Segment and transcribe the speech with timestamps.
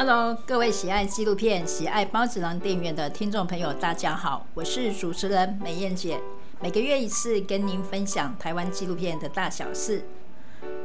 [0.00, 6.20] Hello，各位喜爱纪录片、喜爱包子郎电影院的听众朋友，大家好，我是主持人美燕姐。
[6.60, 10.04] 每个月一次跟您分享台湾纪录片的大小事。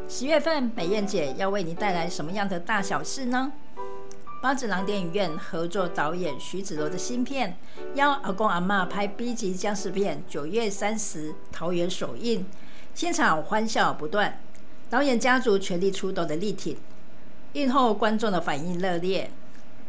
[0.09, 3.51] 十月份，美燕姐要为您带来什么样的大小事呢？
[4.41, 7.55] 包子郎电影院合作导演徐子柔的新片
[7.95, 12.47] 《邀阿公阿嬷拍 B 级僵尸片》，九月三十桃园首映，
[12.95, 14.39] 现场欢笑不断，
[14.89, 16.75] 导演家族全力出动的力挺。
[17.53, 19.29] 映后观众的反应热烈，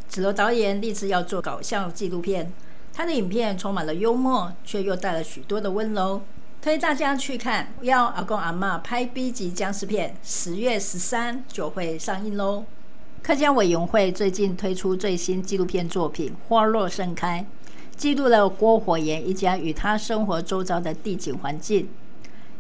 [0.07, 2.53] 子柔导演立志要做搞笑纪录片，
[2.93, 6.21] 他的影片充满了幽默，却又带了许多的温柔，
[6.61, 7.73] 推大家去看。
[7.81, 12.65] 要阿公阿嬷拍 B 级僵尸片，十月十三就会上映喽。
[13.23, 17.47] 客家委员会最近推出最新纪录片作品《花落盛开》，
[17.97, 21.89] 记录了郭火炎一家与他生活周遭的地景环境。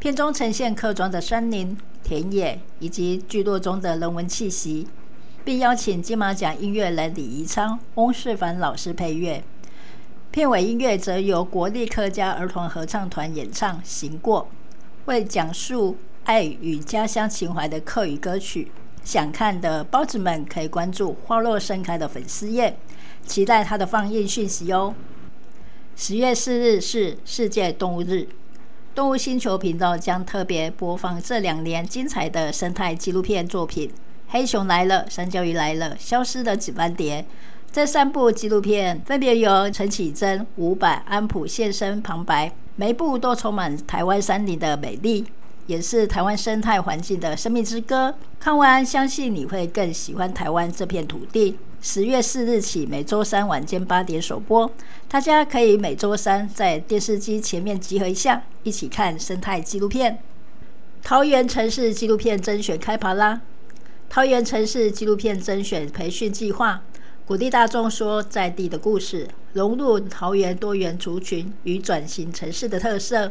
[0.04, 4.86] 片中呈现客庄的山林、田野以及聚落中的人文气息，
[5.42, 9.42] 并邀请金马奖音乐人李宜昌、翁世凡老师配乐。
[10.30, 14.42] 片尾音乐则由国立客家儿童合唱团演唱《行过》，
[15.06, 18.70] 为讲述爱与家乡情怀的客语歌曲。
[19.02, 22.76] 想看的包子们可以关注《花落盛开》的粉丝页，
[23.24, 24.94] 期待它的放映讯息哦。
[25.96, 28.28] 十月四日是世界动物日。
[28.94, 33.88] 动物星球频道将特别播放这两年精彩的生态纪录片作品：
[34.28, 37.20] 《黑熊来了》《山椒鱼来了》《消失的紫斑蝶》。
[37.72, 45.24] 这三部纪录片分别由陈綺贞、伍佰、安普现身旁白，每一部都充满台湾山林的美丽，
[45.66, 48.14] 也是台湾生态环境的生命之歌。
[48.38, 51.58] 看完，相信你会更喜欢台湾这片土地。
[51.86, 54.72] 十月四日起，每周三晚间八点首播，
[55.06, 60.18] 大家可以每周三在电视机前面集合一下，一起看生态纪录片。
[61.02, 63.42] 桃园城市纪录片甄选开跑啦！
[64.08, 66.82] 桃园城市纪录片甄选培训计划，
[67.26, 73.30] 鼓励大众说在地的故事，融入桃园多元族群与转型城市的特色。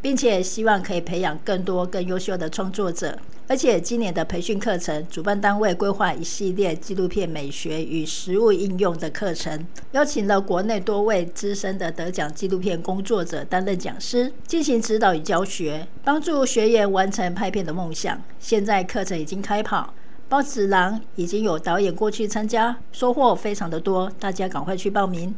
[0.00, 3.18] 并且希望可以培养更多更优秀的创作者，
[3.48, 18.22] 而且今年的培训课程，主办单位规划一系列纪录片美学与实务应用的课程，邀请了国内多位资深的得奖纪录片工作者担任讲师，进行指导与教学，帮助学员完成拍片的梦想。
[18.38, 19.94] 现在课程已经开跑，
[20.28, 25.34] 孢子囊已经有导演过去参加，收获非常的多，大家赶快去报名。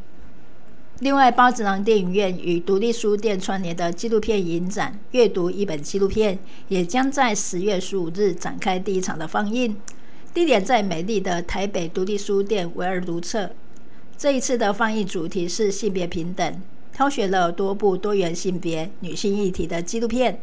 [1.01, 6.37] 另外，包子郎电影院与独立书店串联的纪录片影展“阅读一本纪录片”
[6.67, 9.77] 也将在十月十五日展开第一场的放映，
[10.35, 13.49] 地点在美丽的台北独立书店唯二独册。
[14.17, 16.61] 这一次的放映主题是性别平等，
[16.93, 20.41] 挑选了多部多元性别、女性议题的纪录片，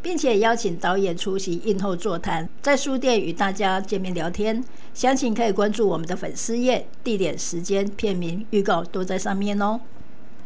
[0.00, 4.62] 并且邀请导演出席映后座谈，在书店与大家见面聊天。
[4.94, 9.80] 详情可以关注我们的粉丝页，地点、时间、片名、预告都在上面哦。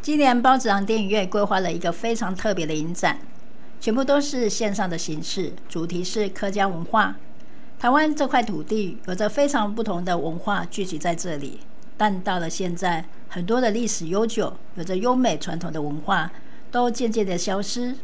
[0.02, 3.18] 今年孢子囊电影院规划了一个非常特别的影展，
[3.78, 7.16] 全部都是线上的形式，主题是客家文化。
[7.78, 11.60] 台湾这块土地有着非常不同的文化聚集在这里，
[11.98, 16.32] 但到了现在，很多的历史悠久、有着优美传统的文化
[16.70, 17.94] 都渐渐的消失。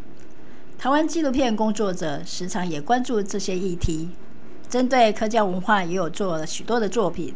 [0.77, 4.11] 台湾纪录片工作者时常也关注这些议题，
[4.69, 7.35] 针对客家文化也有做了许多的作品。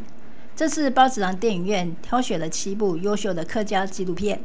[0.61, 4.39] 这次包子囊电影院挑选了七部优秀的客家纪录片，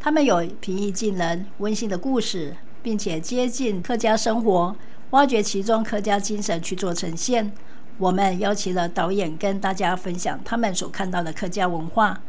[0.00, 4.74] 他们有平易近人、温馨的故事，并且接近客家生活，
[5.10, 7.52] 挖掘其中客家精神去做呈现。
[7.98, 12.20] 我们邀请了导演跟大家分享他们所看到的客家文化。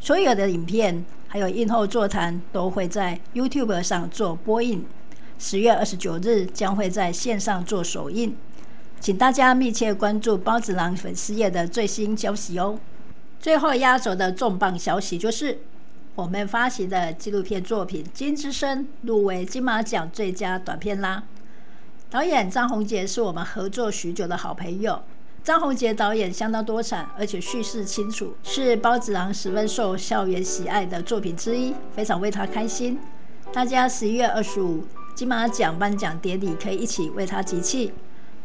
[0.00, 4.84] 所有的影片还有映后座谈都会在 YouTube 上做播映，
[5.38, 8.36] 十月二十九日将会在线上做首映。
[9.04, 12.78] 请大家密切关注包子囊粉丝页的最新消息哦。
[13.38, 15.58] 最后压轴的重磅消息就是，
[16.14, 21.22] 我们发行的纪录片作品《金之声》入围金马奖最佳短片啦。
[22.08, 25.02] 导演张宏杰是我们合作许久的好朋友。
[25.42, 32.98] 张宏杰导演相当多产，而且叙事清楚，是包子囊十分受校园喜爱的作品之一，非常为他开心。
[33.52, 34.82] 大家十一月二十五
[35.14, 37.92] 金马奖颁奖典礼可以一起为他集气。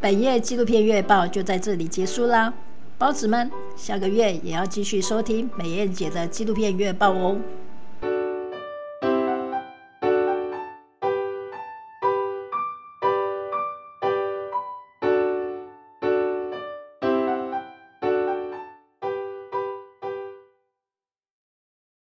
[0.01, 2.53] 本月纪录片月报就在这里结束啦，
[2.97, 7.35] 包子们，下个月也要继续收听美艳姐的纪录片月报哦。